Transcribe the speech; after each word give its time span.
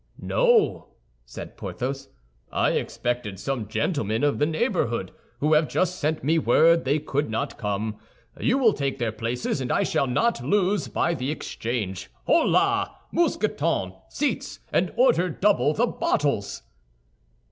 "No," 0.19 0.87
said 1.25 1.55
Porthos, 1.57 2.09
"I 2.51 2.71
expected 2.71 3.39
some 3.39 3.67
gentlemen 3.67 4.23
of 4.23 4.39
the 4.39 4.47
neighborhood, 4.47 5.11
who 5.41 5.53
have 5.53 5.67
just 5.67 5.99
sent 5.99 6.23
me 6.23 6.39
word 6.39 6.85
they 6.85 6.97
could 6.97 7.29
not 7.29 7.59
come. 7.59 7.99
You 8.39 8.57
will 8.57 8.73
take 8.73 8.97
their 8.97 9.11
places 9.11 9.61
and 9.61 9.71
I 9.71 9.83
shall 9.83 10.07
not 10.07 10.43
lose 10.43 10.87
by 10.87 11.13
the 11.13 11.29
exchange. 11.29 12.09
Holà, 12.27 12.91
Mousqueton, 13.11 13.93
seats, 14.09 14.59
and 14.73 14.91
order 14.95 15.29
double 15.29 15.71
the 15.75 15.85
bottles!" 15.85 16.63